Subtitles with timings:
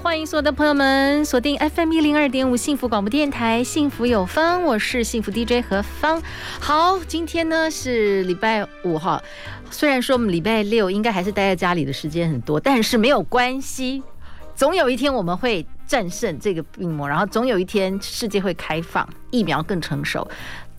[0.00, 6.22] 欢迎所有的朋友们锁定 FM 一零二点五幸福广播电台，幸福有方，我是幸福 DJ 何芳。
[6.60, 9.20] 好，今天呢是礼拜五哈，
[9.72, 14.00] 虽然说我们礼拜六应该还是待在家里的时间很多，但是没有关系。
[14.54, 20.26] 总有一天我们会战胜这个病魔，然后总有一天世界会开放，疫苗更成熟。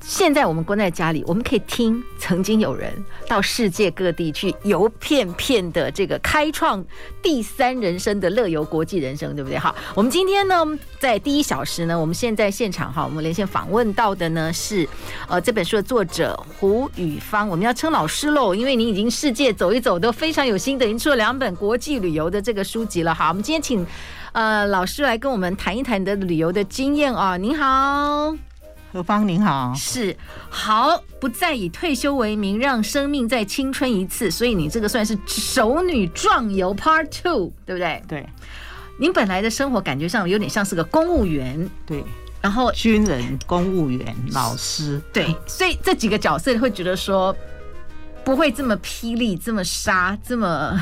[0.08, 2.94] 现在我们关在家里，我们可以听曾经有人
[3.28, 6.86] 到世界各地去游片片的这个开创
[7.24, 9.58] 第三人生的乐游国际人生，对不对？
[9.58, 10.64] 好，我们今天呢，
[11.00, 14.88] 在第一小时呢，我们现在现场哈，我们连线访问到的呢是
[15.28, 23.12] 呃这本书的作者胡宇芳，我们要称老师喽，因为你已经世界走一走都非常有心得，已经出了两本国际旅游的这个书籍了。
[23.12, 23.84] 好，我们今天请
[24.34, 28.36] 呃老师来跟我们谈一谈你的旅游的经验啊，您好。
[28.96, 30.16] 何芳您好，是
[30.50, 34.32] 好，不再以退休为名，让生命再青春一次。
[34.32, 38.02] 所以你这个算是熟女壮游 Part Two，对不对？
[38.08, 38.26] 对。
[38.98, 42.02] 您本来的生活感觉上有点像是个公务员，对。
[42.42, 45.36] 然后军人、公务员、老师，对。
[45.46, 47.36] 所以这几个角色会觉得说，
[48.24, 50.82] 不会这么霹雳、这么杀、这么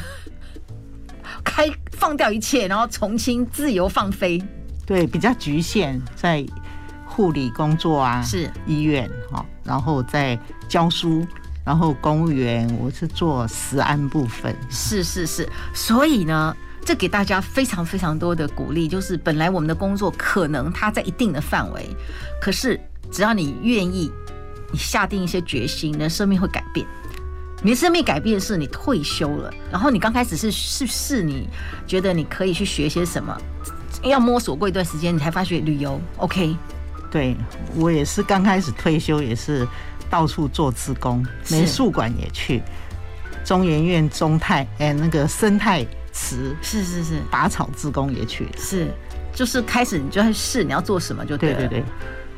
[1.44, 4.40] 开放掉一切，然后重新自由放飞。
[4.86, 6.46] 对，比较局限在。
[7.16, 11.24] 护理工作啊，是医院哈，然后在教书，
[11.64, 21.88] 然后公务员我是做食安部分，是是是，所以呢，这给大家非常非常多的鼓励，就是本来我们的工作可能它在一定的范围，
[22.42, 22.80] 可是
[23.12, 24.12] 只要你愿意，
[24.72, 26.84] 你下定一些决心，你的生命会改变。
[27.62, 31.48] 你的生命改变是你退休了，然后你刚开始是是是你
[31.86, 33.38] 觉得你可以去学些什么，
[34.02, 36.58] 要摸索过一段时间，你才发觉旅游 OK。
[37.14, 37.38] 对，
[37.76, 39.68] 我也是刚开始退休，也是
[40.10, 42.60] 到处做志工，美术馆也去，
[43.46, 48.92] 中研院中泰哎那个生态池是是是拔草志工也去，是
[49.32, 51.60] 就是开始你就会试你要做什么就对了。
[51.60, 51.84] 对对对，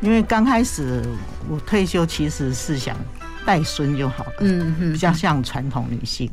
[0.02, 1.02] 因为刚开始
[1.47, 2.97] 我退休其实是想
[3.46, 6.30] 带孙就好了，嗯嗯，比较像传统女性，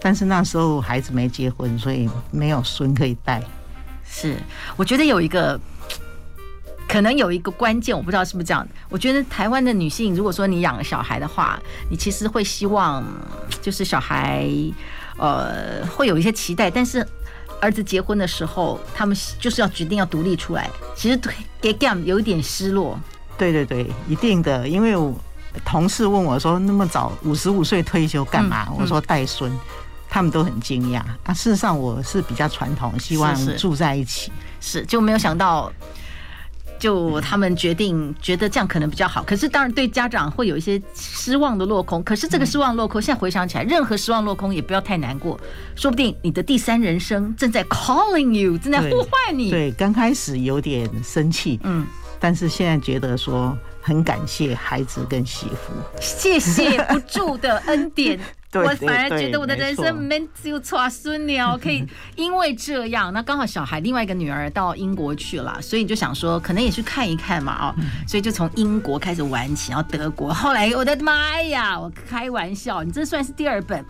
[0.00, 3.42] 但是那时候孩子没结婚，所以没有孙可以带。
[4.10, 4.38] 是，
[4.74, 5.60] 我觉得有一个。
[6.88, 8.66] 可能有一个关键，我不知道是不是这样。
[8.88, 11.60] 我觉得台湾的女性，如果说你养了小孩的话，
[11.90, 13.04] 你其实会希望，
[13.60, 14.48] 就是小孩，
[15.18, 16.70] 呃，会有一些期待。
[16.70, 17.06] 但是
[17.60, 21.20] 儿子结婚的时候，他们就是要决定要独立出来，其实
[21.60, 22.98] 给 Gam 有一点失落。
[23.36, 24.66] 对对对，一定的。
[24.66, 25.14] 因为我
[25.66, 29.52] 同事问我说：“那么早五十五岁退休干嘛？”嗯嗯、我说：“带孙。”
[30.08, 31.34] 他们都很惊讶啊。
[31.34, 35.70] 事实上，我是比较传统，希望住在一起，是就没有想到。
[36.78, 42.02] 就他们决定觉得这样可能比较好，可是当然对家长会有一些失望的落空。
[42.02, 45.38] 可是这个失望落空，现在回想起来，任何失望落空也不要太难过，
[45.74, 49.50] 说不定你的第三人生正在 calling you，正在呼唤你。
[49.50, 51.86] 对，刚开始有点生气，嗯，
[52.20, 58.18] 但是现在觉得说很感谢孩子跟媳妇，谢谢不住的恩典。
[58.54, 67.74] 我反而觉得我的人生没只有差孙鸟，可以因为这样，那刚好小孩另外一个女儿到英国去了，所以你就想说可能也去看一看嘛，哦，
[68.06, 73.84] 所以就从英国开始玩起，然后德国，后来我的妈呀，我开玩笑，你这算是第二本。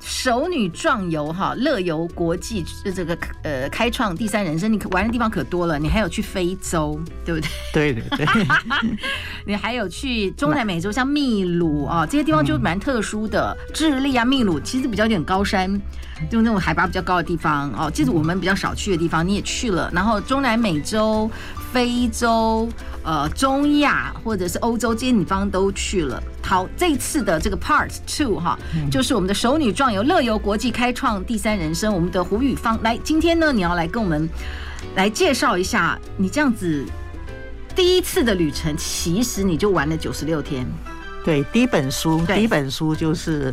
[0.00, 2.64] 熟女壮游哈，乐游国际
[2.94, 7.40] 这个呃开创第三人生，你玩的地方可多了，你还有去非洲，对不
[7.72, 7.92] 对？
[7.92, 8.26] 对对对，
[9.44, 15.70] 你还有去中南美洲，像秘鲁啊这些地方就蛮特殊的，智利啊秘鲁其实比较有点高山，
[16.30, 21.30] 就那种海拔比较高的地方哦，这是我们比较少去的地方，你也去了，然后中南美洲。
[21.72, 22.66] 非洲、
[23.02, 26.22] 呃，中亚或者是欧洲这些地方都去了。
[26.46, 28.56] 好，这次的这个 Part Two 哈，
[28.88, 31.92] 就是我们的熟女壮游乐游国际开创第三人生。
[31.92, 34.28] 我们的胡宇芳来，今天呢，你要来跟我们
[34.94, 36.86] 来介绍一下你这样子
[37.74, 40.64] 第一次的旅程，其实你就玩了九十六天。
[41.24, 43.52] 对，第一本书，第一本书就是。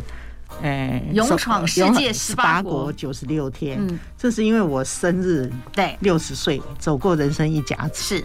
[0.62, 8.18] 哎，勇闯世界十八国九十六天，嗯，这是因为我生日，对，六十岁走过人生一甲子。
[8.18, 8.24] 是，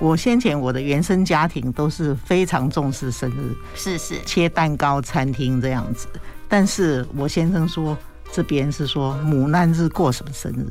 [0.00, 6.08] 我先前我的原生家庭都是非常重视生日，是是，切蛋糕、餐厅这样子。
[6.48, 7.96] 但是我先生说，
[8.32, 10.66] 这边是说母难日过什么生日，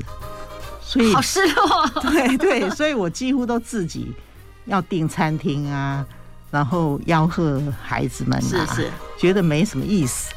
[0.81, 1.87] 所以好失落。
[2.11, 4.11] 对对，所以我几乎都自己
[4.65, 6.03] 要订餐厅啊，
[6.49, 10.33] 然后吆喝孩子们啊，是是，觉得没什么意思。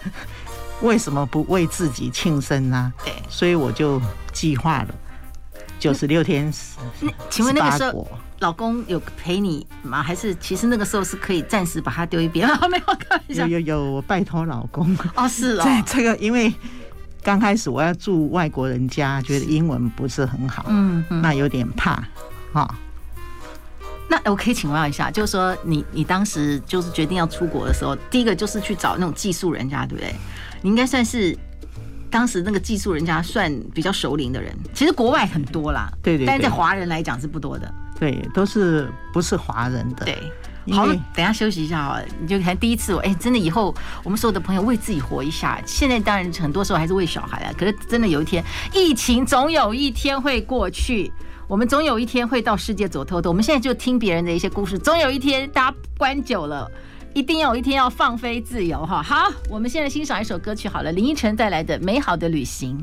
[0.82, 2.92] 为什么不为自己庆生呢？
[3.02, 3.98] 对，所以我就
[4.32, 4.94] 计划了
[5.80, 6.52] 九十六天。
[7.00, 8.06] 那请问那个时候
[8.42, 10.02] 老公有陪你吗？
[10.02, 12.46] 还是其实那个时候是可以暂时把他丢一边？
[12.68, 14.94] 没有开玩笑，有有有，我拜托老公。
[15.14, 15.62] 哦，是哦。
[15.64, 16.52] 在这个，因为
[17.22, 22.02] 刚开始我要住外国人家，觉得英文不是很好，嗯，那有点怕
[22.52, 22.68] 哈。
[24.08, 30.12] 那我可以请问一下，就是说你你当时就是决定要出国的时候，第一个就是去找那种寄宿人家，对不对？
[30.62, 31.38] 你应该算是
[32.10, 34.52] 当时那个寄宿人家算比较熟龄的人。
[34.74, 37.72] 其实国外很多啦，对对，但是在华人来讲是不多的。
[38.02, 40.04] 对，都是不是华人的。
[40.04, 40.18] 对，
[40.74, 43.72] 好，等一下休息一下啊，你就看第一次，哎，真的以后
[44.02, 45.62] 我们所有的朋友为自己活一下。
[45.64, 48.42] 现在当然很多时候还是为小孩啊，可是真的有一天，
[48.74, 51.12] 疫情总有一天会过去，
[51.46, 53.30] 我们总有一天会到世界走透透。
[53.30, 56.68] 我们现在就听别人的一些故事，总有一天大家关久了。
[57.14, 59.00] 一定有一天要放飞自由哈！
[59.00, 62.76] 好，我们现在欣赏一首歌曲好了，林依晨带来的《美好的旅行》。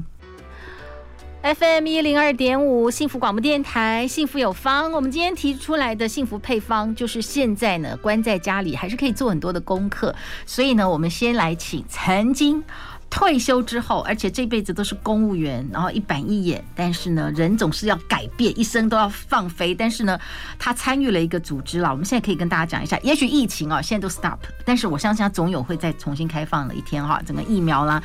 [1.41, 4.91] FM 一零二点五，幸福广播电台，幸福有方。
[4.91, 10.13] 我们今天提出来的幸福配方，就是现在呢，关在家里还是可以做很多的功课。
[10.45, 12.62] 所以呢，我们先来请曾经。
[13.10, 16.64] 退休之后，而且这辈子都是公务员，然后一板一眼。
[16.76, 19.74] 但是呢，人总是要改变，一生都要放飞。
[19.74, 20.18] 但是呢，
[20.60, 21.90] 他参与了一个组织了。
[21.90, 27.20] 我们现在可以跟大家讲一下，也许疫情啊，现在都 stop，但是我相信他总有会再重新开放的一天哈。
[27.26, 28.02] 整个疫苗啦，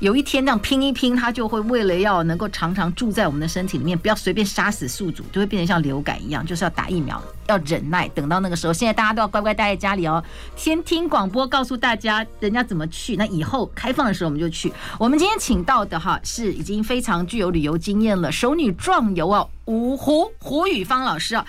[0.00, 8.72] 有一天这样拼一拼，他就会为了要能够常常住在我们的身体里面，不要随便杀死宿主，就会变成像流感一样，就是要打疫苗，要忍耐，等到那个时候。
[8.72, 10.22] 现在大家都要乖乖待在家里哦，
[10.56, 13.14] 先听广播告诉大家人家怎么去。
[13.14, 14.47] 那以后开放的时候，我们就。
[14.50, 21.44] 去，我们今天请到的哈是已经非常具有旅游经验了，熟女壮游啊，胡胡胡宇芳老师啊，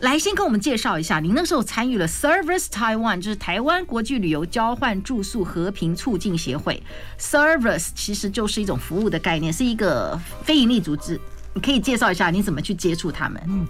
[0.00, 6.82] 来先跟我们介绍一下，您那时候参与了 Service Taiwan，就是台湾国际旅游交换住宿和平促进协会
[7.18, 11.20] ，Service 其实就是一种服务的概念，是一个非营利组织，
[11.54, 13.42] 你可以介绍一下你怎么去接触他们？
[13.46, 13.66] 嗯。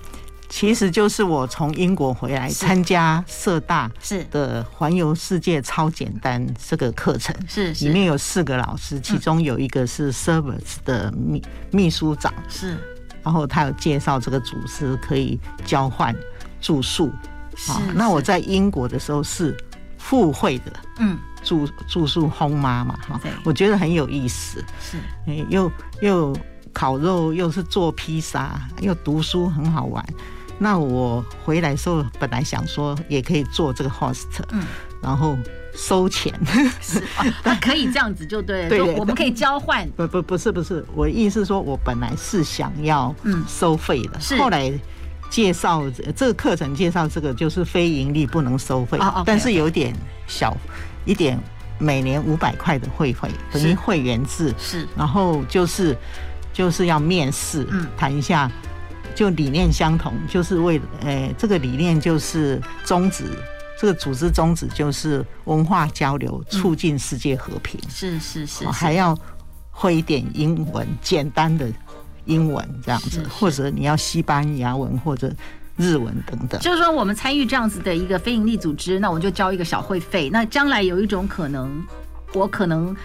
[0.50, 4.24] 其实就是我从英国回来参加社大是。
[4.24, 12.76] 的环游世界超简单这个课程，是里面有四个老师，其中有一个是 Service 的秘秘书长，是，
[13.22, 16.14] 然后他有介绍这个组织可以交换
[16.60, 17.12] 住宿，
[17.56, 17.72] 是。
[17.94, 19.56] 那我在英国的时候是
[19.98, 24.98] 付费的，嗯，住住宿 home 妈嘛，哈，我觉得很有意思，是，
[25.48, 25.70] 又
[26.02, 26.36] 又
[26.72, 30.04] 烤肉，又是做披萨，又读书，很好玩。
[30.62, 34.62] 那我回来时候，本来想说也可以做这个 host，嗯，
[35.02, 35.34] 然后
[35.74, 36.38] 收钱，
[37.62, 39.88] 可以这样子就对了，对，我们可以交换。
[39.96, 43.42] 不不不是不是，我意思是说我本来是想要嗯。
[43.48, 44.36] 收费的，是。
[44.36, 44.70] 后来
[45.30, 45.82] 介绍
[46.14, 49.94] 这个课程介绍这个就是非盈利不能收费，但是有点
[50.26, 50.54] 小
[51.06, 51.40] 一点，
[51.78, 55.96] 每年五百块的会费等于会员制，是，然后就是
[56.52, 58.50] 就是要面试，嗯，谈一下。
[59.14, 63.24] 就理念相同，就是为了，诶，这个理念就是宗旨，
[63.78, 67.80] 这个组织宗旨就是文化交流，促进世界和平。
[67.88, 69.16] 是是是，还要
[69.70, 71.70] 会一点英文，简单的
[72.24, 75.32] 英文这样子，或者你要西班牙文或者
[75.76, 76.60] 日文等等。
[76.60, 80.30] 就是说，我们参与这样子的一个非营利组织，那我们就交一个小会费。
[80.30, 81.84] 那将来有一种可能，
[82.34, 82.96] 我可能。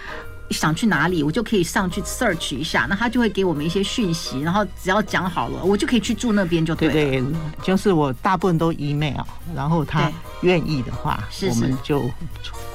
[0.50, 6.94] 想去哪里，我就可以上去 search 一下，那他就会给我们一些讯息，然后只要讲好了，我就可以去住那边就对了。
[6.94, 7.24] 对对，
[7.62, 9.20] 就是我大部分都 email，
[9.54, 10.10] 然后他
[10.42, 12.08] 愿意的话，我们就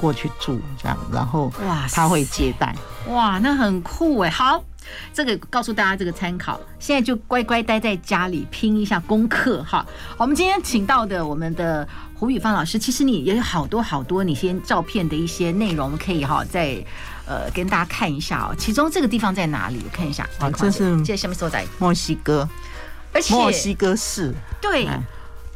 [0.00, 2.74] 过去住这样，然后哇，他会接待。
[3.08, 4.30] 哇，那很酷哎！
[4.30, 4.62] 好，
[5.14, 9.84] 这个告诉大家这个参考，现在就乖乖待在家里拼一下功课哈。
[10.18, 16.84] 我们今天请到的我们的胡宇芳老师，其实你也有好多好多你先照片的一些内容可以哈在。
[17.26, 19.80] 呃，跟大家看一下哦，其中这个地方在哪里？
[19.84, 22.48] 我看一下啊，这是这下面所在墨西哥，
[23.12, 24.34] 而且墨西哥市。
[24.60, 24.86] 对，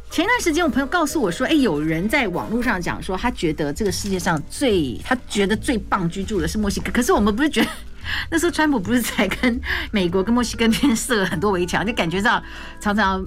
[0.09, 6.89] 前段时间我朋友告诉我说，哎，有人在网络上讲说，他觉得这个世界上最他觉得最棒居住的是墨西哥。
[6.91, 7.69] 可是我们不是觉得
[8.31, 9.59] 那时候川普不是在跟
[9.91, 12.41] 美国跟墨西哥那边设了很多围墙，就感觉上
[12.79, 13.25] 常常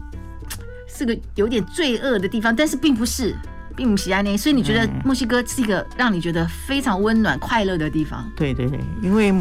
[0.88, 3.36] 是个有点罪恶的地方，但是并不是。
[3.76, 8.30] 并不喜爱那，所以你觉得墨西哥是一个让你觉得非常温暖、快乐的地方？
[8.36, 9.32] 对对对，因为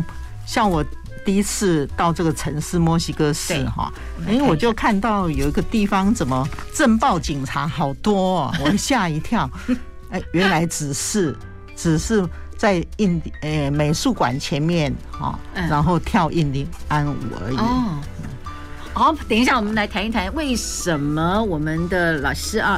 [0.45, 0.83] 像我
[1.25, 3.91] 第一次到这个城市墨西哥市哈，
[4.27, 9.50] 哎，我就看到有一个地方怎么镇暴警察好多哦，我吓一跳。
[10.09, 11.36] 哎，原来只是
[11.75, 17.57] 只是在印第呃美术馆前面哈，然后跳印第安舞而已。
[17.57, 18.00] 哦
[19.00, 22.77] 好，等一下我们来谈一谈为什么我们的老师啊，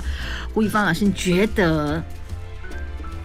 [0.53, 1.99] 胡宇芳老师，你觉得？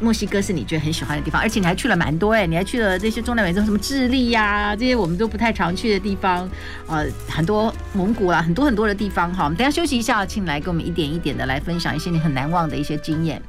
[0.00, 6.49] 墨西哥是你觉得很喜欢的地方，而且你还去了蛮多哎，你还去了这些中南美洲，什么智利呀、这些我们都不太常去的地方，
[6.87, 9.45] 呃，很多蒙古啊，很多很多的地方哈。
[9.45, 13.43] 我们等下休息一下，请来跟我们一点一点的来分享一些你很难忘的一些经验。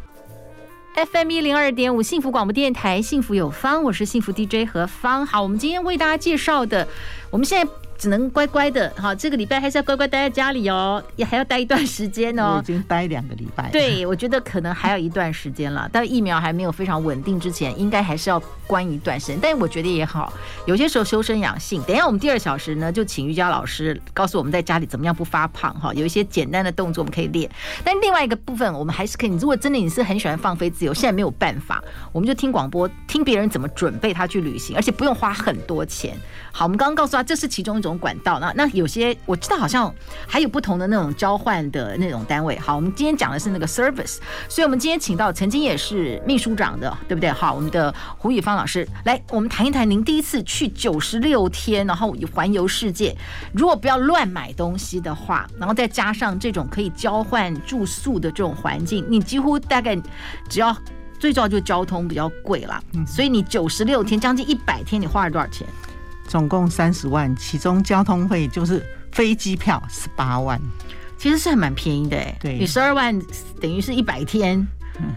[1.13, 5.25] FM 一零二点五幸福广播电台，幸福有方，我是幸福 DJ 何芳。
[5.25, 6.85] 好，我们今天为大家介绍的，
[7.29, 7.71] 我们现在。
[7.97, 12.55] 只能乖乖的，好，这个礼拜还是要乖乖待在家里哦，也还要待一段时间哦。
[12.57, 13.69] 我已经待两个礼拜。
[13.71, 19.39] 对，我觉得可能还有一段时间了，但疫苗还没有非常稳定之前，应该还是要关一段时间。
[19.41, 20.31] 但是我觉得也好，
[20.65, 21.81] 有些时候修身养性。
[21.83, 27.49] 等一下我们第二小时呢，就请瑜伽老师告诉我们在家里怎么样不发胖哈，有一些简单的动作我们可以练。
[27.83, 29.29] 但另外一个部分，我们还是可以。
[29.37, 36.15] 如果真的你是很喜欢放飞自由，现在没有办法，我们就听广播，听别人怎么准备他去旅行，而且不用花很多钱。
[36.51, 38.39] 好，我们刚刚告诉他，这是其中一种种管道。
[38.39, 39.93] 那那有些我知道，好像
[40.27, 42.57] 还有不同的那种交换的那种单位。
[42.59, 44.17] 好，我们今天讲的是那个 service，
[44.47, 47.31] 所以我们今天请到曾经也是秘书长的，对不对？
[47.31, 53.15] 好，我们的胡宇芳老师来，我们谈一谈您第一次去九十六天，然后环游世界。
[53.53, 59.95] 如果不要乱买东西的话，然后再加上这种可以交换住宿的这种环境，你几乎大概
[60.49, 60.75] 只要
[61.19, 62.81] 最重要就交通比较贵了。
[63.05, 65.67] 所以你九十六天将近一百天，你花了多少钱？
[66.27, 70.59] 总共三十万，其中交通费就是飞机票十八万，
[71.17, 72.37] 其实是还蛮便宜的哎。
[72.39, 73.17] 对，你十二万
[73.61, 74.67] 等于是一百天，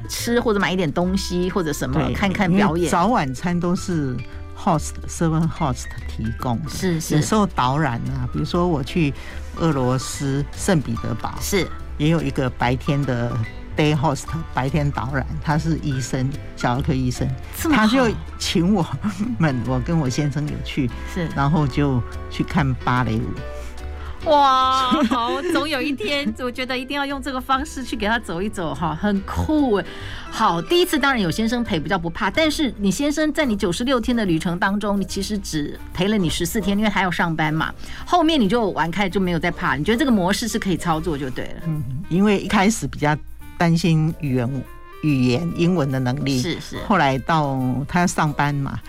[0.09, 2.91] 吃或者买一点东西或者什么，看看表演。
[2.91, 4.17] 早晚餐都是
[4.57, 7.17] host seven host 提供的，是是。
[7.17, 9.13] 有时候导览啊，比如说我去
[9.57, 11.67] 俄罗斯圣彼得堡，是
[11.99, 13.37] 也有一个白天的。
[13.81, 17.27] Day host 白天导览，他是医生，小儿科医生，
[17.73, 18.87] 他就请我
[19.41, 21.99] 们，我跟我先生有去，是，然后就
[22.31, 24.31] 去看芭蕾舞。
[24.31, 29.85] 哇，好，总有一天，我觉得一定要用这个方式去给他走一走，哈，很酷哎。
[30.31, 37.73] 好，第一次当然有先生陪比较不怕，但是你先生在你九十六天的旅程当中，你其实只陪了你十四天，因为还要上班嘛。
[38.05, 41.63] 后面你就玩开就没有再怕，你觉得这个模式是可以操作就对了。
[41.65, 43.17] 嗯，因为一开始比较。
[43.61, 44.65] 担心语言、
[45.03, 46.79] 语言、英文的能力是是。
[46.89, 48.81] 后来到他上班嘛，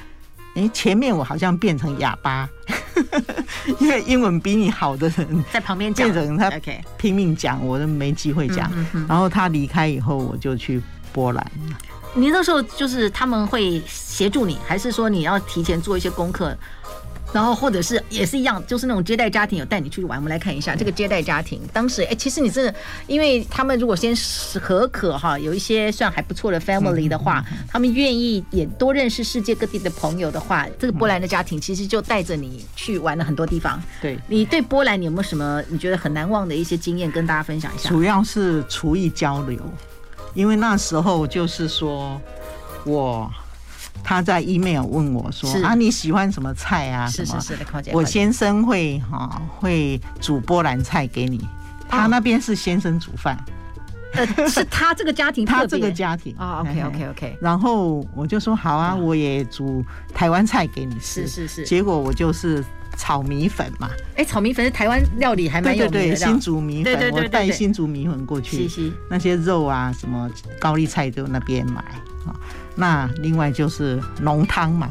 [0.55, 2.47] 哎，前面我好像变成哑巴，
[3.79, 6.49] 因为英文比你好的人在旁边讲，变成他
[6.97, 8.71] 拼命讲，我都没机会讲。
[9.09, 11.51] 然后他离开以后，我就去波兰。
[12.13, 16.57] 你那时候就是他们会协助你，还是说你要提前做一些功课？
[17.33, 20.19] 然后或者是也是一样，就是那种接待家庭有带你出去玩。
[20.19, 22.73] 我们来看一下这个接待家庭，当时哎，其实你是
[23.07, 24.13] 因为他们如果先
[24.61, 33.81] 合可哈，有一些算还不错的 family 的话，他们愿意也多认识世界各地的朋友的话，这个波兰的家庭其实就带着你去玩了很多地方。
[34.01, 37.89] 对，你对波兰你有没有什么你觉得很难忘的一些经验跟大家分享一下？
[37.89, 39.59] 主要是厨艺交流，
[40.33, 42.19] 因为那时候就是说
[42.85, 43.31] 我。
[44.03, 47.07] 他在 email 问我说：“啊，你喜欢什么菜啊？
[47.07, 51.39] 是是是的，我先生会哈会煮波兰菜给你。
[51.87, 53.37] 他那边是先生煮饭，
[54.13, 56.61] 呃，是他这个家庭， 他这个家庭啊。
[56.61, 57.37] OK OK OK。
[57.41, 59.83] 然后我就说好啊，我也煮
[60.13, 61.27] 台湾菜给你吃。
[61.27, 61.65] 是是是。
[61.65, 62.63] 结果我就是
[62.97, 63.89] 炒米粉嘛。
[64.15, 65.99] 哎，炒米粉是台湾料理，还蛮有名的。
[65.99, 68.69] 对对对，新竹米粉，我带新竹米粉过去。
[69.09, 70.29] 那些肉啊，什么
[70.59, 71.81] 高丽菜都那边买
[72.25, 72.31] 啊。
[72.74, 74.90] 那另外就是浓汤嘛，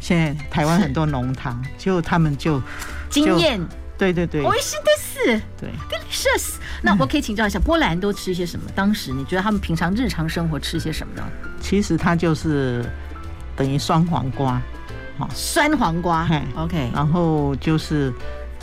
[0.00, 2.62] 现在台湾很多浓汤，就他们就
[3.10, 3.60] 经验，
[3.98, 6.54] 对对对，美味しいです，对，delicious。
[6.82, 8.70] 那我可以请教一下，波兰都吃一些什么？
[8.74, 11.22] 当时你觉得他们平常日常生活吃些什么呢？
[11.60, 12.84] 其实它就是
[13.56, 14.60] 等于酸黄瓜，
[15.32, 18.12] 酸黄瓜，OK，然后就是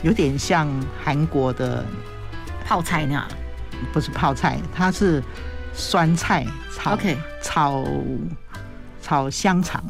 [0.04, 0.70] 有点像
[1.04, 1.84] 韩国的
[2.66, 3.28] 泡菜那样，
[3.92, 5.24] 不是泡菜，它是
[5.74, 6.46] 酸菜
[6.78, 7.84] 炒，OK，炒。
[9.07, 9.81] 炒香肠，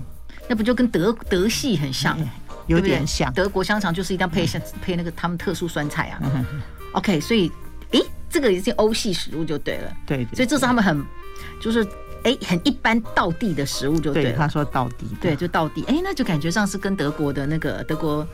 [0.46, 2.18] 那不就跟德德系很像，
[2.66, 3.32] 有点像。
[3.32, 6.20] 德国香肠就是一定要配香 配那个他们特殊酸菜啊。
[6.92, 7.50] OK，所以，
[7.92, 9.90] 诶，这个已经欧系食物就对了。
[10.06, 11.02] 对，所以这是他们很
[11.62, 11.82] 就是
[12.24, 14.36] 诶很一般道地的食物就对了。
[14.36, 15.82] 他说道地，对，就道地。
[15.84, 18.26] 哎，那就感觉上是跟德国的那个德国，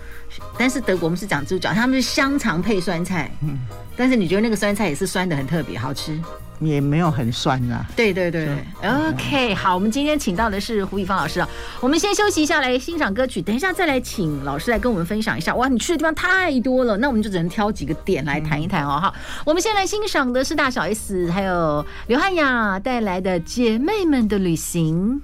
[0.59, 3.31] 但是德国我们是讲猪脚，他们是香肠配酸菜。
[3.43, 3.57] 嗯，
[3.97, 6.21] 但是你觉得那个酸菜也是酸的很特别好吃？
[6.67, 7.85] 也没有很酸啊。
[7.97, 8.49] 对对对
[8.83, 11.49] ，OK，好，我们今天请到的是胡宇芳老师啊。
[11.81, 13.43] 我们先休息一下，来欣赏歌曲。
[13.43, 15.55] 等一下再来请老师来跟我们分享一下。
[15.55, 18.99] 哇，你去的地方太多了，那我们就只能挑几个点来谈一谈哦。
[19.01, 19.13] 哈，
[19.45, 25.21] 我们先来欣赏的是大小 S 还有刘汉雅带来的《姐妹们的旅行》。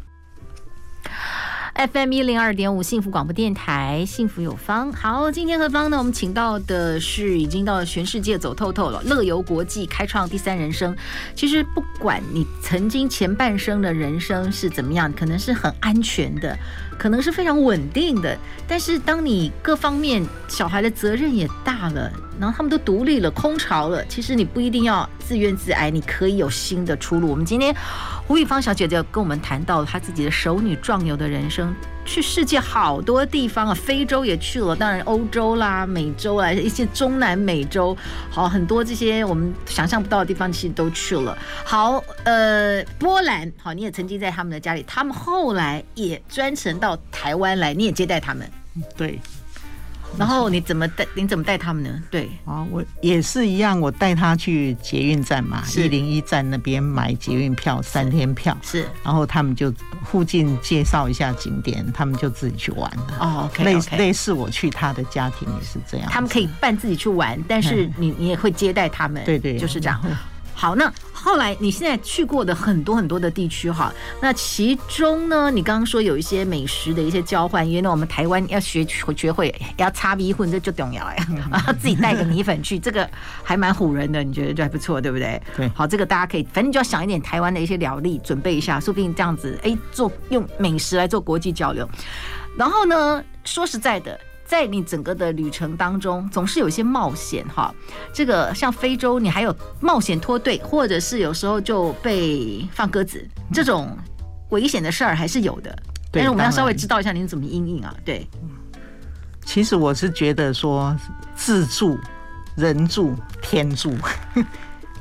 [1.79, 4.93] FM 一零二点五幸福广播电台，幸福有方。
[4.93, 5.97] 好，今天何方呢？
[5.97, 10.93] 我们请到的是已经到了全世界走透透了，乐游国际开创第三人生。
[11.37, 16.59] 其实不管你曾经前半生的人生是怎么样，可能是很安全的，
[16.99, 18.37] 可能是非常稳定的，
[18.67, 27.31] 但是当你各方面小孩的责任也大了，然后他们都独立了、空巢了，其实你不一定要自怨自艾，你可以有新的出路。
[27.31, 27.75] 我们今天。
[28.29, 31.75] 胡宇芳小姐就跟我们谈到她自己的熟女壮游的人生，
[32.09, 37.95] 去世界好多地方啊，非洲也去了，当然欧洲啦、美洲啊，一些中南美洲，
[38.31, 41.37] 好很多这些我们想象不到的地方，其实都去了。
[41.67, 48.51] 好，呃，波兰，好，你也曾经在他们的家里，他们后来也专程到台湾来，你也接待他们，
[48.97, 49.21] 对。
[50.17, 51.07] 然后你怎么带？
[51.15, 52.03] 你怎么带他们呢？
[52.11, 58.87] 对啊，我也是一样，我带他去捷运站嘛，一零一站那边买捷运票，三天票是。
[59.05, 59.73] 然后他们就
[60.05, 63.19] 附近介绍一下景点，他们就自己去玩了。
[63.21, 69.25] 哦 okay 类类似我去他的家庭也是这样，他们可以办自己去玩，但是你你也会接待他们。
[69.25, 70.01] 对对，就是这样。
[70.61, 78.85] 好，那后来你现在去过的很多很多的地区哈，那其中呢，你刚刚说有一些美食的一些交换，因为呢我们台湾要学
[79.17, 83.09] 学会要擦米粉，这就重要呀，然后 自己带个米粉去，这个
[83.45, 85.41] 还蛮唬人的，你觉得就还不错，对不对？
[85.57, 91.89] 对，好，这个大家可以，反正就要想一点台湾的一些料理，准备一下，说不定这样子，哎，做用美食来做国际交流。
[92.57, 94.19] 然后呢，说实在的。
[94.49, 97.73] 在你整个的旅程当中，总是有一些冒险哈。
[98.15, 103.95] 这个像非洲，你还有冒险脱队，或者是有时候就被放鸽子，这种
[104.49, 105.79] 危险的事儿还是有的。
[106.11, 107.95] 但是我们要稍微知道一下您怎么应应啊？
[108.07, 108.27] 对，
[109.45, 110.97] 其实我是觉得说，
[111.37, 111.99] 自助、
[112.57, 113.95] 人助、天助。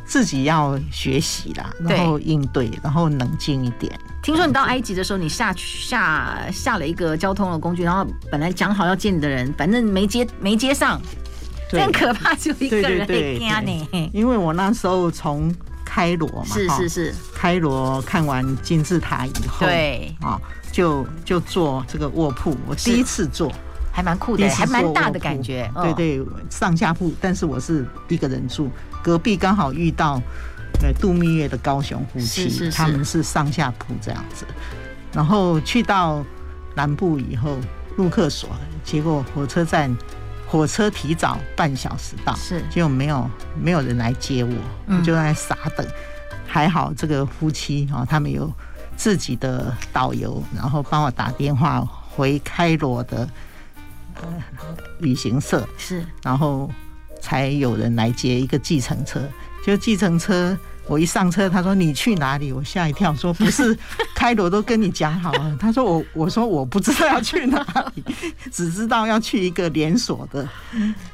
[0.07, 3.91] 自己要学习啦，然后应对，然后冷静一点。
[4.23, 10.99] 听说你到埃及的时候，你下去下下了一个交通的工具，然后本来讲好要见你的人，反正没接没接上，
[11.71, 14.09] 更可怕，就一个人在家呢。
[14.13, 15.53] 因为我那时候从
[15.86, 20.15] 开罗嘛，是是是，开罗看完金字塔以后，对。
[20.21, 20.39] 啊，
[20.71, 23.51] 就就坐这个卧铺，我第一次坐，
[23.91, 25.71] 还蛮酷的，还蛮大的感觉。
[25.82, 28.69] 对对，上下铺，但是我是一个人住。
[29.03, 30.21] 隔壁刚好遇到，
[30.81, 34.45] 呃，度蜜月的高雄夫妻，是是是，他们是上下铺这样子。
[35.13, 36.23] 然后去到
[36.75, 37.57] 南部以后，
[37.95, 38.49] 陆客所，
[38.83, 39.95] 结果火车站
[40.45, 43.29] 火车提早半小时到，是结果没有
[43.60, 44.53] 没有人来接我，
[44.88, 45.86] 我就在傻等。
[46.45, 48.51] 还好这个夫妻啊，他们有
[48.95, 53.27] 自己的导游，然后帮我打电话回开罗的
[54.15, 54.23] 呃
[54.99, 56.69] 旅行社，是然后。
[57.27, 59.21] 才有人来接一个计程车，
[59.65, 62.53] 就计程车，我一上车，他说你去哪里？
[62.53, 63.77] 我吓一跳，说不是
[64.15, 65.57] 开罗都跟你讲好了。
[65.59, 67.61] 他说我，我说我不知道要去哪
[67.95, 68.03] 里，
[68.49, 70.47] 只知道要去一个连锁的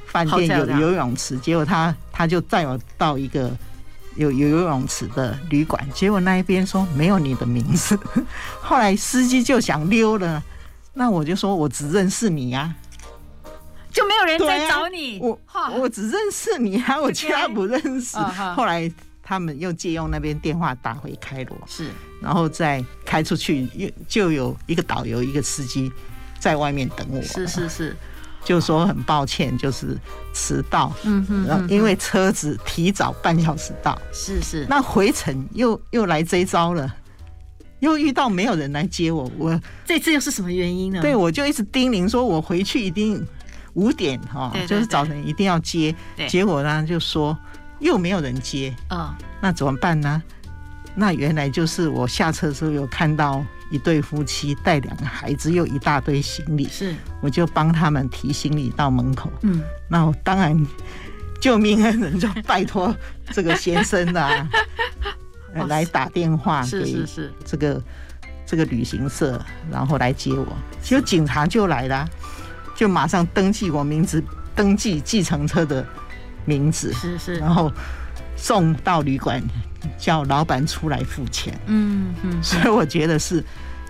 [0.06, 1.36] 饭店有游泳池。
[1.40, 3.50] 结果他他就带我到一个
[4.16, 7.98] 有有游泳池的旅馆，结果那一边说没有你的名字。
[8.62, 10.44] 后来司机就想溜了，
[10.94, 12.72] 那我就说我只认识你呀。
[13.94, 15.40] 就没有人在找你，我
[15.78, 18.18] 我只认识你啊，我其他不认识。
[18.56, 25.92] 后来他们又借用那边电话打回开罗，是，然后再开出去，又就有一个导游，一个司机
[26.40, 27.22] 在外面等我。
[27.22, 27.96] 是是是，
[28.44, 29.96] 就说很抱歉，就是
[30.34, 30.92] 迟到。
[31.04, 33.96] 嗯哼，然后因为车子提早半小时到。
[34.12, 36.92] 是是，那回程又又来这一招了，
[37.80, 41.00] 又遇到没有人来接我，我这次又是什么原因呢？
[41.00, 43.24] 对，我就一直叮咛说，我回去一定。
[43.74, 45.96] 五点哈，就是早晨一定要接，
[46.28, 47.38] 结果呢就说
[47.80, 50.22] 又没有人接，嗯，那怎么办呢？
[50.96, 60.56] 那原来就是我下车的时候有看到一对夫妻带两个孩子，又一大堆行李，是，我就帮他们提行李到门口，嗯，那我当然
[61.42, 62.96] 救命恩人就拜托
[63.32, 64.48] 这个先生啊，
[65.68, 67.04] 来打电话给
[67.44, 67.82] 这个
[68.46, 70.46] 这个旅行社，然后来接我，
[70.82, 72.08] 结果警察就来了。
[72.84, 74.22] 就马上登记我名字，
[74.54, 75.86] 登记计程车的
[76.44, 77.72] 名字，是是，然后
[78.36, 79.42] 送到旅馆，
[79.98, 81.58] 叫老板出来付钱。
[81.68, 83.42] 嗯嗯，所以我觉得是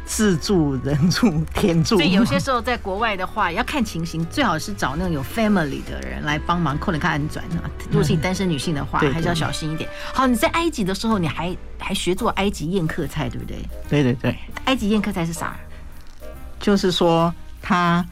[0.05, 1.95] 自助、人助、天助。
[1.95, 7.65] 所以有些时候在国外的话，要看情形，最好是找那种有 family 的人来帮忙，可能看安转啊。
[7.89, 9.89] 如果是你单身女性的话，还是要小心一点。
[10.13, 13.57] 好，你在埃及的时候，你还还学做埃及宴客菜，对不对？
[13.89, 15.55] 对对对，埃及宴客菜是啥？
[16.59, 18.05] 就是说他。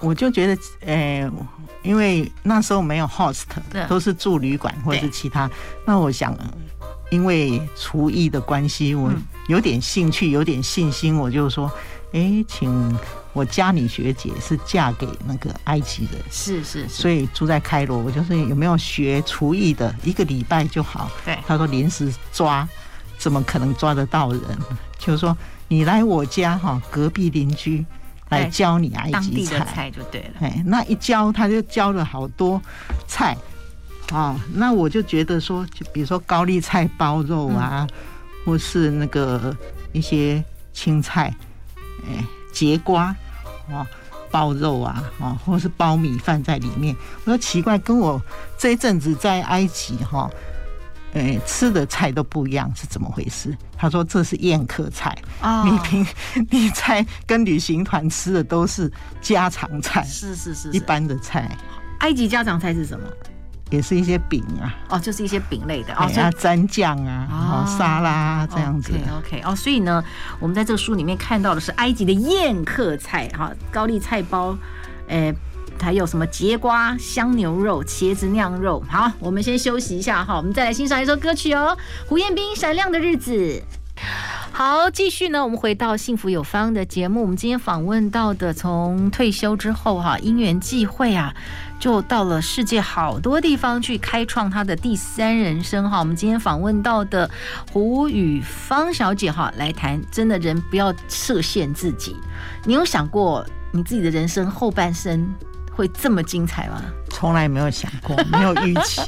[0.00, 1.30] 我就觉得，呃、欸，
[1.82, 3.44] 因为那时候没有 host，
[3.88, 5.50] 都是住旅馆或者是其他。
[5.86, 6.36] 那我想，
[7.10, 9.12] 因为厨艺的关系，我
[9.48, 11.70] 有点兴趣，有点信心，我就说，
[12.12, 12.98] 哎、欸，请
[13.32, 17.98] 我家里学姐是嫁给那个埃及人，是是，是，所以住在开罗。
[17.98, 21.10] 我就说有没有学厨艺的，一个礼拜就好。
[21.24, 22.68] 对，他说临时抓，
[23.18, 24.42] 怎么可能抓得到人？
[24.98, 25.36] 就是说
[25.68, 27.84] 你来我家哈，隔壁邻居
[28.34, 30.30] 来教你埃及菜，菜就对了。
[30.40, 32.60] 哎，那一教他就教了好多
[33.06, 33.36] 菜
[34.12, 37.96] 啊，那我就觉得说，就比如说高丽菜包肉啊，嗯、
[38.44, 39.56] 或是那个
[39.92, 40.42] 一些
[40.72, 41.34] 青菜。
[42.06, 43.16] 哎，节瓜，
[43.70, 43.86] 哦，
[44.30, 46.94] 包肉啊，哦，或是包米饭在里面。
[47.24, 48.20] 我说奇怪，跟我
[48.58, 50.30] 这一阵子在埃及哈，
[51.14, 53.56] 哎，吃的菜都不一样，是怎么回事？
[53.76, 56.06] 他说这是宴客菜啊，你平
[56.50, 61.56] 你在跟旅行团吃的都是家常菜，是是是，一般的菜。
[62.00, 63.06] 埃及家常菜是什么？
[63.70, 68.92] 也是一些饼啊，哦，就是一些饼类的哦，要蘸酱啊，哦，沙拉这样子。
[68.92, 70.04] OK，OK，哦，所以呢，
[70.38, 74.56] 我们在这个书里面看到的是埃及的宴客菜，哈，高丽菜包，
[75.08, 75.34] 诶，
[75.80, 78.82] 还有什么节瓜、香牛肉、茄子酿肉。
[78.88, 81.76] 好，我们先休息一下哈，我们再来欣赏一首歌曲哦，
[82.08, 83.32] 胡彦斌《闪亮的日子》。
[84.50, 91.34] 好，继续呢，我们回到幸福有方的节目，我们今天访问到的，从退休之后哈，因缘际会啊。
[91.80, 95.98] 就到了世界好多地方去开创他的第三人生哈。
[95.98, 97.30] 我们今天访问到的
[97.72, 102.16] 胡语芳小姐哈，来谈真的人不要设限自己。
[102.64, 105.28] 你有想过你自己的人生后半生
[105.74, 106.82] 会这么精彩吗？
[107.10, 109.02] 从来没有想过，没有预期。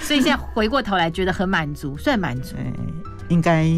[0.00, 2.56] 所以现在回过头来觉得很满足，算满足。
[3.28, 3.68] 应该。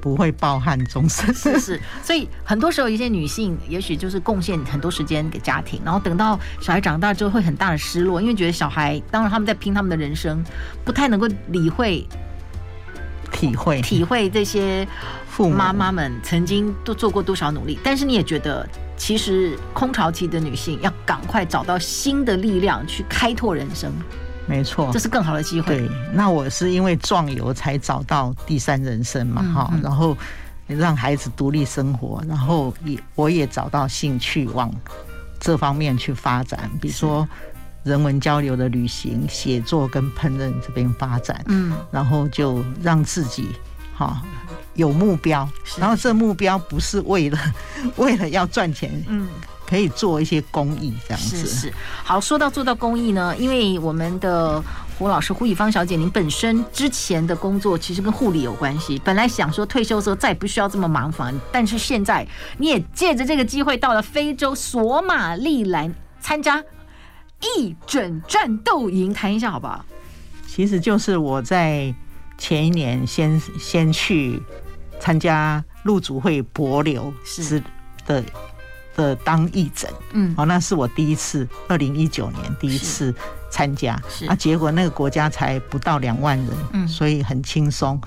[0.00, 10.40] 不会抱憾终身，是是，所以很多时候一些女性也许就是贡献很多时间给家庭，然后等到小孩长大之后会很大的失落，因为觉得小孩当然他们在拼他们的人生，
[10.84, 12.06] 不太能够理会、
[13.32, 14.86] 体会、体会这些
[15.28, 17.78] 父母妈妈们曾经都做过多少努力。
[17.82, 23.92] 但是你也觉得，其实空巢期的女性要赶快找到新的力量去开拓人生。
[24.46, 25.76] 没错，这是更好的机会。
[25.76, 30.16] 对，那我是因为壮游才找到第三人生嘛，哈、嗯嗯，然后
[30.66, 34.72] 让孩子独立生活，然后也我也找到兴趣往
[35.38, 37.28] 这方面去发展，比如说
[37.88, 43.48] 人文交流的旅行、写作跟烹饪这边发展，嗯，然后就让自己
[43.96, 44.22] 哈
[44.74, 47.38] 有目标，然后这目标不是为了
[47.96, 49.26] 为了要赚钱，嗯。
[49.68, 51.72] 可以做一些公益，这样子是是
[52.02, 52.18] 好。
[52.18, 54.64] 说到做到公益呢，因为我们的
[54.98, 58.98] 胡老师胡语芳小姐，您本身之前的工作其实跟护理有关系。
[59.04, 66.64] 本来想说退休的时候再也不需要这么麻烦，但是现在你也借着这个机会到了非洲索马利兰参加
[67.40, 69.84] 义诊战斗营，谈一下好不好？
[70.46, 71.94] 其实就是我在
[72.36, 74.42] 前一年先先去
[75.00, 77.62] 参加陆组会博流是。
[78.06, 78.22] 的。
[78.96, 83.14] 的当义诊，嗯，哦，那是我第一次，二零一九年第一次
[83.48, 84.26] 参加，是。
[84.26, 88.00] 啊，结果那个国家才不到两万人，嗯，所以很轻松，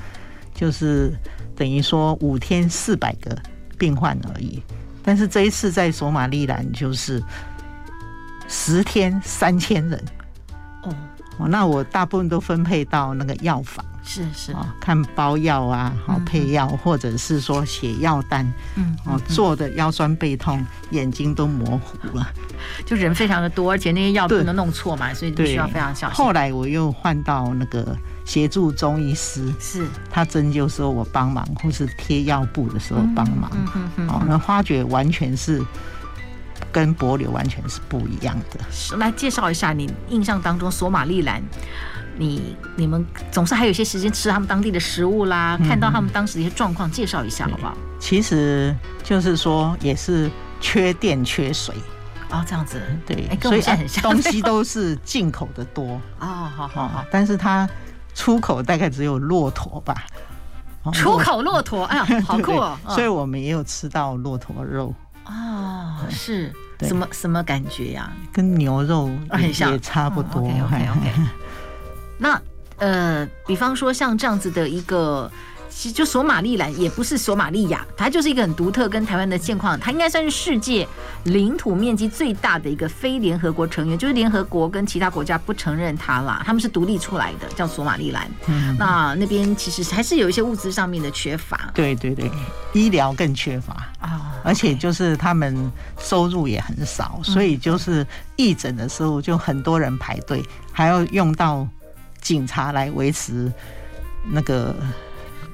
[0.53, 1.13] 就是
[1.55, 3.41] 等于说五天四百个
[3.77, 4.61] 病患而已。
[5.01, 7.23] 但是这一次在索马利兰就是
[8.51, 9.97] 十天三千人，
[10.83, 10.93] 哦，
[11.37, 13.83] 哦，那我大部分都分配到那个药房。
[14.03, 14.51] 是是。
[14.51, 22.27] 啊，看包药啊，好配药，或者是说写药单，嗯，哦，做的腰酸背痛，眼睛都模糊了，
[22.85, 26.15] 就人非常的多，而且那些药不能弄错嘛，所以必须要非常小心。
[26.15, 29.87] 后来我又换到那个协助中医师，是。
[30.09, 33.49] 他针灸时候我帮忙，或是贴药布的时候帮忙，
[33.95, 34.09] 嗯。
[34.09, 35.63] 哦，那发觉完全是
[36.71, 38.97] 跟柏流完全是不一样的。
[38.97, 41.41] 来介绍一下你印象当中索马利兰。
[42.17, 47.75] 你你们总是还有一些时间吃他们当地的食物啦，看到他们当时的一些状况，介绍一下好不好？
[47.99, 50.29] 其实就是说也是
[50.59, 51.73] 缺电缺水
[52.29, 53.61] 哦，这样子对，所以
[54.01, 57.67] 东西都是进口的多 哦，好好好，但是它
[58.13, 60.05] 出口大概只有骆驼吧，
[60.93, 62.77] 出口骆驼，哎呀，好酷哦！
[62.89, 64.93] 所以我们也有吃到骆驼肉
[65.25, 65.70] 哦，
[66.09, 68.11] 是什么什么感觉呀？
[68.33, 70.41] 跟牛肉很像，也差不多。
[70.41, 71.11] OK OK。
[72.17, 72.41] 那
[72.77, 75.31] 呃，比方说像这样子的一个，
[75.69, 80.87] 其实就索马利兰也不是索马利亚，它就是一个很独特跟台湾的现况，它应该算是世界
[81.25, 88.29] 领土面积最大的一个非联合国成员，就是联合国跟其他国家不承认它啦，他们是独立出来的，叫索马利兰。
[88.47, 92.29] 嗯，那那边其实还是有一些物资上面的缺乏，对对对，
[92.73, 101.65] 医疗更缺乏啊，而且就是他们收入也很少，所以就是义诊的时候就很多人排队，还要用到。
[102.21, 103.51] 警察来维持
[104.29, 104.75] 那个，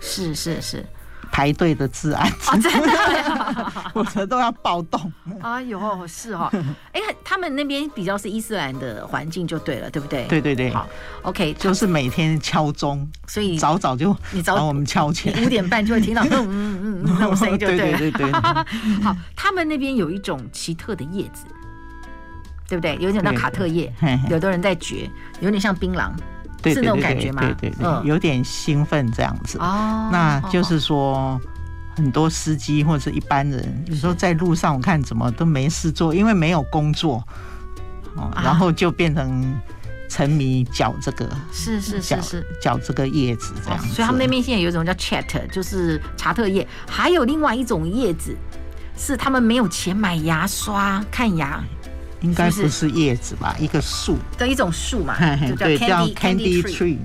[0.02, 0.86] 是是是，
[1.32, 5.12] 排队的治安，哦，真的， 我觉得都要暴动。
[5.42, 6.52] 哎呦，是哦，
[6.92, 10.26] 哎，他们那边比较是伊斯兰的环境就对了，对不对？
[10.28, 10.88] 对对对，好
[11.24, 18.32] ，OK，就是每天敲钟，所以早早就你早我们敲起来，五点半就会听到嗯嗯嗯嗯 那种声音，就对对对对。
[19.04, 21.46] 好，他们那边有一种奇特的叶子，
[22.68, 22.96] 对不对？
[23.00, 23.94] 有点像卡特叶，
[24.30, 25.10] 有的人在嚼，
[25.40, 26.12] 有点像槟榔。
[26.64, 27.42] 是那种感觉吗？
[27.42, 29.58] 对对对，有点兴奋这样子。
[29.60, 31.40] 哦，那就是说，
[31.96, 37.24] 很多司机或者一般人，有时候在路上，我看怎么都没事做，因为没有工作，
[38.16, 39.60] 哦，然后就变成
[40.10, 43.80] 沉迷嚼这个，是是是是嚼这个叶子这样。
[43.80, 48.36] 所以他们那边现在有一种叫 chat，就是查特叶，还有另外一种叶子，
[48.98, 51.64] 是他们没有钱买牙刷看牙。
[52.22, 53.56] 应该不是叶子吧？
[53.60, 55.16] 一个树的一种树嘛，
[55.48, 56.98] 就叫 candy tree。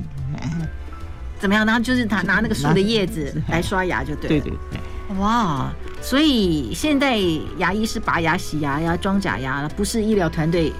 [1.38, 1.66] 怎么样？
[1.66, 4.44] 然后就是他拿那个树的叶子来刷牙就对了。
[4.44, 5.16] 对对对。
[5.18, 5.70] 哇！
[6.00, 7.18] 所以现在
[7.58, 10.72] 牙医是拔牙、洗牙呀、装假牙，不是医疗团队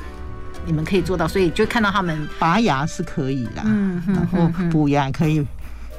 [0.65, 5.47] 你们可以做到，所以就看到他们拔牙是可以的，嗯，然后补牙可以，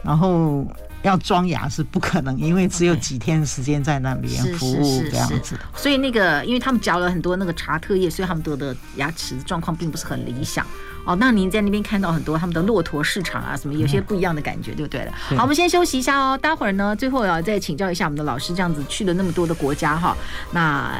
[0.03, 0.65] 然后。
[1.03, 5.57] 要装牙是不可能，因为只有几天时间在那边服务这样子。
[5.75, 10.65] 所以那个，因为他们嚼了很多那个茶特叶，所以他们得的牙齿状况并不是很理想。
[11.05, 15.11] 哦，那您在那边看到很多他们的骆驼市场啊，什么有些不一样的感觉，对不对了？
[15.35, 20.15] 好，我们先休息一下哦，待会儿呢，最后要再请教一下我们的老师，这样子去了那么多的国家哈，
[20.51, 20.97] 那。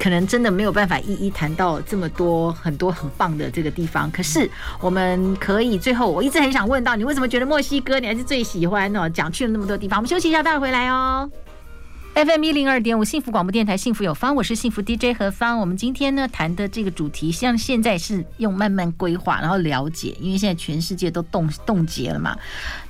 [0.00, 9.10] 可能真的没有办法一一谈到这么多很多很棒的这个地方，可是我们可以最后，我一直很想问到你，为什么觉得墨西哥你还是最喜欢呢？
[9.10, 11.30] 讲去了那么多地方，我们休息一下，待会回来哦。
[12.12, 15.60] FM 一零二点五幸福广播电台，幸福有方，我是幸福 DJ 何芳。
[15.60, 22.36] 我们今天呢谈的这个主题，像现在是用慢慢规划，然后了解，因为现在全世界都冻冻结了嘛。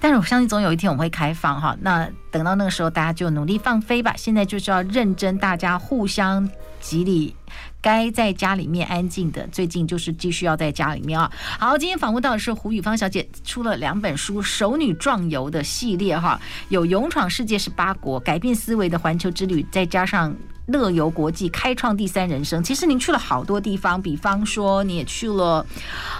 [0.00, 1.76] 但是我相信总有一天我们会开放哈。
[1.82, 4.14] 那等到那个时候，大家就努力放飞吧。
[4.16, 6.48] 现在就是要认真，大家互相
[6.80, 7.36] 吉利。
[7.82, 11.30] 该在家里面安静的，最近就是继续要在家里面啊。
[11.58, 16.38] 好，今天访问到的是胡宇芳小姐，出了两本书《熟女壮游》的系列哈，
[16.68, 20.34] 有勇闯世界十八国、改变思维的环球之旅，再加上。
[20.70, 22.62] 乐游国际，开创第三人生。
[22.62, 25.64] 其实您去了好多地方，比方说你也去了，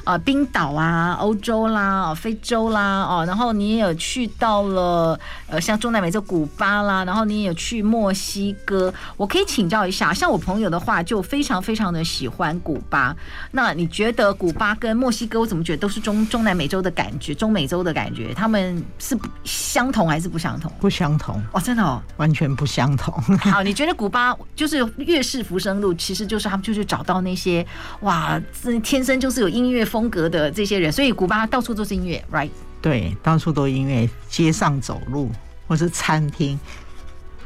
[0.05, 8.93] 呃，冰岛啊，欧洲啦，非洲啦，哦，然后你也有去到了，呃，像中南美洲古巴啦，然后你也有去墨西哥。
[9.17, 13.15] 我可以请教一下，像我朋友的话，就非常非常的喜欢古巴。
[13.51, 20.73] 那你觉得古巴跟墨西哥，我怎么觉得都是中中南美洲的感觉，中美洲的感觉，他们是相同还是不相同？
[20.81, 23.15] 不相同哦，真的哦，完全不相同。
[23.39, 24.35] 好，你觉得古巴？
[24.55, 27.66] 就是越是浮生路，其实就是他们就去找到那些
[28.00, 28.40] 哇，
[28.83, 32.50] 天生就是有音乐风格的这些人，所以古巴到处都是音乐，right？
[32.83, 35.31] 对，到处都音乐，街上走路
[35.66, 36.59] 或是餐厅，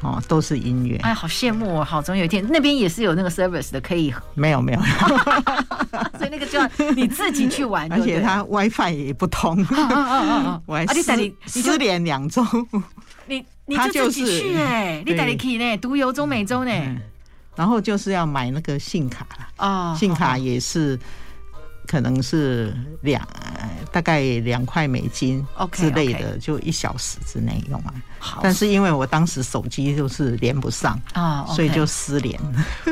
[0.00, 0.96] 哦，都是音乐。
[0.98, 1.84] 哎，好羡慕哦！
[1.84, 4.80] 好，总有一天那边也是有那个 service 的，可以没有没有，
[6.18, 9.64] 所以那个就要你自己去玩， 而且它 WiFi 也不通，
[10.66, 12.44] 我还失失联两周。
[13.26, 16.70] 你你就自己去 哎，你带你去呢，独游中美洲呢，
[17.56, 20.98] 然后就是要买那个信卡啊，信卡也是
[21.86, 23.26] 可能是两
[23.92, 27.94] 大概两块美金之类的，就一小时之内用完。
[28.18, 32.38] 好，但是因为我当时手机就是连不上啊，所以就失联。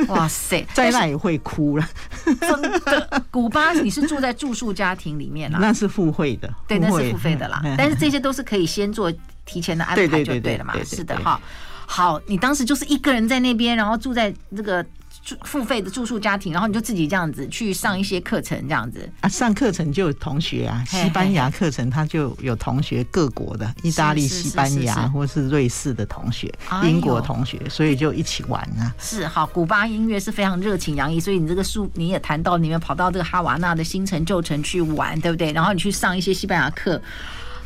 [0.09, 1.89] 哇塞， 在那也会哭了。
[2.25, 5.59] 真的，古巴你是住在住宿家庭里面啦？
[5.61, 7.61] 那是付费的，对，那是付费的啦。
[7.77, 9.13] 但是这些都是可以先做。
[9.45, 11.41] 提前的安排就对了嘛，是的哈。
[11.87, 14.83] 好，你当时就是一个人在那边，然后住在这个
[15.23, 19.29] 住付费的住宿家庭，然后你就自己这样子去上一些课程，这样子啊。
[19.29, 26.51] 上课程就有同学啊，西班牙课程他就有同学，各国的意大利、西班牙或是瑞士的同学，
[26.83, 28.95] 英国同学，所以就一起玩啊。
[28.99, 35.53] 是好，古巴音乐是非常热情洋溢，所以你这个书你也谈到，你们跑到这个哈瓦那的新城旧城去玩，对不对？
[35.53, 37.03] 然后你去上一些西班牙课。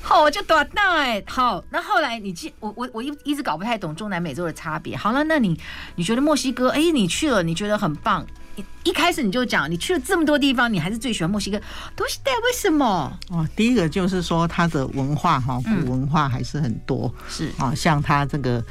[0.06, 1.20] 好，我就短大哎。
[1.26, 4.96] 好，那后来你记我我我一一直搞不太懂中南美洲的差别。
[4.96, 5.58] 好了，那你
[5.96, 6.68] 你觉得墨西哥？
[6.68, 8.24] 哎，你去了，你觉得很棒。
[8.54, 11.60] 一一开始你就讲，你去了这么多地方，你还是最喜欢墨西哥。
[11.96, 13.18] 都是带为什么？
[13.30, 17.12] 哦，第一个就是说它的文化哈，古文化还是很多。
[17.28, 18.64] 是啊，像它这个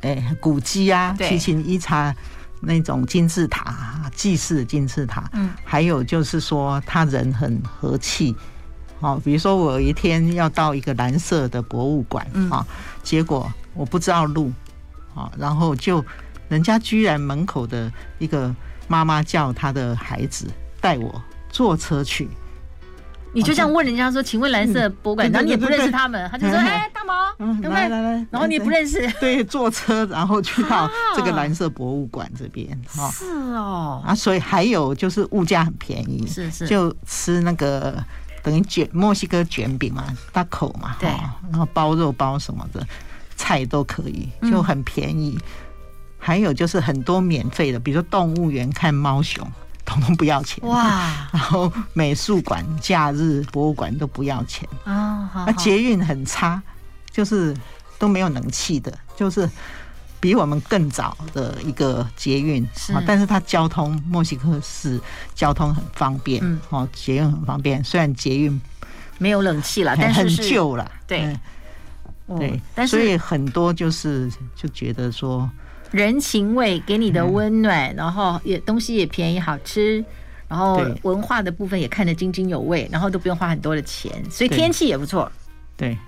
[0.00, 2.16] 哎古迹啊，七琴一茶
[2.62, 5.28] 那种金字塔，祭祀金字塔。
[5.34, 8.34] 嗯，还有就是说，他人很和气。
[9.02, 12.64] 哦，比如说我有一天要到一个蓝色的博物馆啊，
[13.02, 14.50] 结果我不知道路，
[15.14, 16.02] 啊，然后就
[16.48, 18.54] 人家居然门口的一个
[18.88, 20.46] 妈妈叫她的孩子
[20.80, 22.28] 带我坐车去，
[23.34, 27.34] 你就这样问人家说：“请问蓝色博物馆？”然后你也不认识他们，他就说：“哎，大毛，
[27.70, 32.68] 来来来？”然后你也不认识， 对，坐车然后去到这个蓝色博物馆这边。
[33.10, 38.02] 是哦，啊，所以还有就是物价很便宜，是是，就吃那个
[38.42, 41.08] 等于卷墨西哥卷饼嘛，大口嘛，对，
[41.50, 42.86] 然后包肉包什么的
[43.36, 45.38] 菜都可以，就很便宜。
[46.18, 49.46] 还有就是很多免费的，比如说动物园看猫熊。
[49.84, 51.10] 统统不要钱哇！
[51.34, 55.44] 然后美术馆、假日博物馆都不要钱啊。
[55.44, 56.62] 那捷运很差，
[57.10, 57.54] 就是
[57.98, 59.46] 都没有冷气的，就是
[60.22, 62.64] 比我们更早的一个捷运。
[62.76, 65.00] 是，但是它交通墨西哥市
[65.34, 67.82] 交通很方便，哦，捷运很方便。
[67.82, 68.60] 虽然捷运
[69.18, 70.88] 没有冷气了，但是很旧了。
[71.08, 71.36] 对，
[72.38, 75.50] 对，但是所以很多就是就觉得说。
[75.90, 80.02] 人情味给你的温暖，然后也东西也便宜好吃，
[80.48, 85.30] 然后文化的部分也看得津津有味，然后都不用花很多的钱，所以天气也不错。
[85.76, 85.98] 对，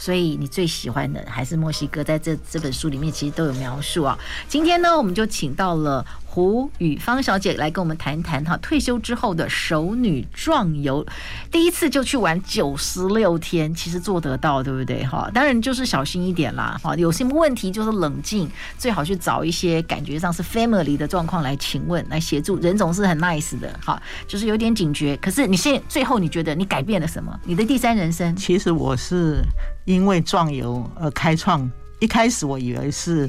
[0.00, 4.18] 所以你最喜欢的还是墨西哥，在这这本书里面其实都有描述啊。
[4.48, 6.04] 今天呢，我们就请到了。
[6.32, 11.04] 胡宇芳小姐来跟我们谈一谈哈，退休之后的熟女壮游，
[11.50, 15.28] 第一次就去玩九十六天，其实做得到，对不对哈？
[15.34, 25.16] 当然就是小心一点啦，哈，有什么问题就是冷静，最好去找一些感觉上是 family 的状况来请问来协助，人总是很 nice 的哈，就是有点警觉。
[25.16, 27.36] 可是你现最后你觉得你改变了什么？
[27.42, 28.36] 你的第三人生？
[28.36, 29.42] 其实我是
[29.84, 33.28] 因为壮游而开创，一开始我以为是。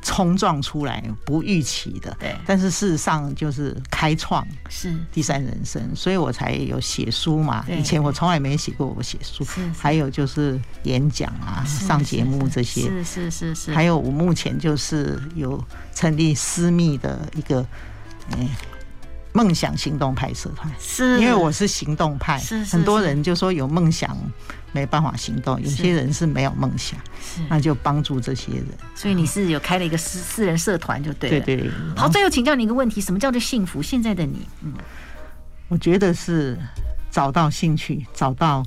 [0.00, 4.96] 冲撞出来不预期的，对，但是事实上就是开创是。
[5.12, 7.64] 第三人生，所以我才有写书嘛。
[7.68, 9.44] 以前我从来没写过，我写书，
[9.78, 13.74] 还有就是演讲啊、上节目这些，是是是是。
[13.74, 15.62] 还有我目前就是有
[15.94, 17.66] 成立私密的一个，
[18.36, 18.48] 嗯。
[19.34, 21.18] 梦想行动派社团，是。
[21.18, 22.62] 因为我是行动派，是。
[22.64, 24.14] 很多人就说有梦想
[24.72, 26.98] 没办法行动，有些人是没有梦想，
[27.48, 28.66] 那就帮助这些人。
[28.94, 31.44] 所以你是有开了一个私私人社团就对了。
[31.44, 31.70] 对对。
[31.96, 33.82] 好，最后请教你一个问题：什么叫做幸福？
[33.82, 34.72] 现在的你，嗯，
[35.68, 36.58] 我觉得是
[37.10, 38.64] 找到兴趣，找到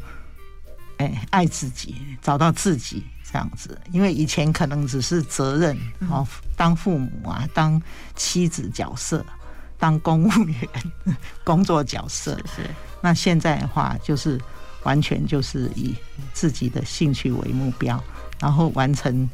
[0.97, 3.77] 哎爱自己，找到自己这样子。
[3.91, 5.77] 因为以前可能只是责任
[6.09, 7.81] 哦，当父母啊，当
[8.15, 9.25] 妻子角色。
[9.77, 10.57] 当公务员
[11.43, 12.61] 工作角色是，
[13.01, 14.39] 那现在的话就是
[14.86, 15.93] 完全就是以
[16.34, 18.02] 自己的兴趣为目标，
[18.39, 19.30] 然后完成，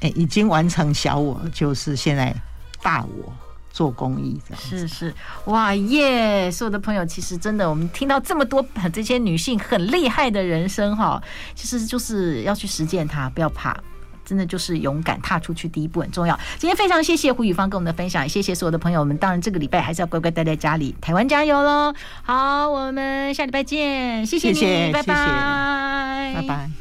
[0.00, 2.34] 哎，已经完成小我，就是现在
[2.82, 3.32] 大我
[3.70, 4.62] 做公益这样。
[4.62, 5.14] 是是，
[5.44, 6.50] 哇耶！
[6.50, 11.22] 所有的朋友，其实真的，我们听到这么多这些女性很厉害的人生哈，
[11.54, 13.76] 其实就是要去实践它，不要怕。
[14.26, 16.38] 真的就是勇敢踏出去，第一步很重要。
[16.58, 19.16] 今天非常谢谢胡宇芳跟我们的分享，谢谢所有的朋友们。
[19.16, 21.94] 当然，这个礼拜还是要乖乖待在家里，台湾加油喽！
[22.22, 26.76] 好，我们下礼拜见，谢谢你，谢谢，拜拜，拜拜。